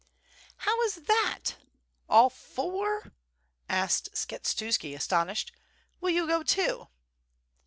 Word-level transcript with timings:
"How 0.57 0.81
is 0.81 0.95
that! 0.95 1.57
all 2.09 2.31
four?" 2.31 3.11
asked 3.69 4.09
Skshetusb', 4.15 4.95
astonished, 4.95 5.51
"will 5.99 6.09
you 6.09 6.25
go, 6.25 6.41
too?" 6.41 6.87